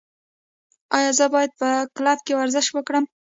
[0.95, 3.05] ایا زه باید په کلب کې ورزش وکړم؟